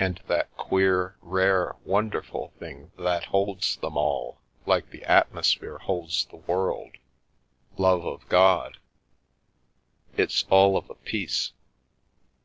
And 0.00 0.20
that 0.26 0.52
queer, 0.56 1.14
rare, 1.22 1.76
wonderful 1.84 2.52
thing 2.58 2.90
that 2.98 3.26
holds 3.26 3.76
them 3.76 3.96
all, 3.96 4.40
like 4.66 4.90
the 4.90 5.04
atmosphere 5.04 5.78
holds 5.78 6.24
the 6.24 6.38
world— 6.38 6.96
love 7.86 8.04
of 8.04 8.28
God. 8.28 8.78
It's 10.16 10.44
all 10.50 10.76
of 10.76 10.90
a 10.90 10.96
piece. 10.96 11.52